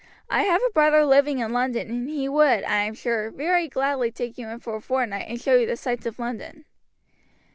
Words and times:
I 0.31 0.41
have 0.45 0.63
a 0.67 0.71
brother 0.71 1.05
living 1.05 1.37
in 1.37 1.53
London 1.53 1.87
and 1.91 2.09
he 2.09 2.27
would, 2.27 2.63
I 2.63 2.77
am 2.77 2.95
sure, 2.95 3.29
very 3.29 3.67
gladly 3.67 4.11
take 4.11 4.35
you 4.35 4.47
in 4.47 4.59
for 4.59 4.75
a 4.77 4.81
fortnight 4.81 5.29
and 5.29 5.39
show 5.39 5.55
you 5.55 5.67
the 5.67 5.77
sights 5.77 6.07
of 6.07 6.17
London." 6.17 6.65